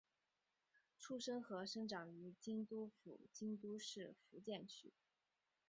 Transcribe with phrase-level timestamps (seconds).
[0.99, 4.91] 出身和生长于京都府京都市伏见区。